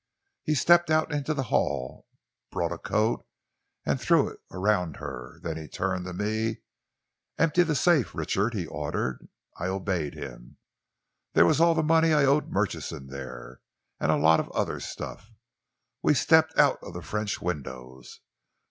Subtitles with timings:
[0.41, 2.07] "He stepped out into the hall,
[2.51, 3.23] brought a coat
[3.85, 5.37] and threw it around her.
[5.43, 6.61] Then he turned to me.
[7.37, 9.29] "'Empty the safe, Richard,' he ordered.
[9.57, 10.57] "I obeyed him.
[11.33, 13.61] There was all the money I owed Murchison there,
[13.99, 15.29] and a lot of other stuff.
[16.01, 18.21] We stepped out of the French windows.